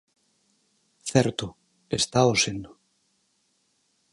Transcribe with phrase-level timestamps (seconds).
[1.11, 1.45] Certo,
[1.99, 2.71] estao sendo.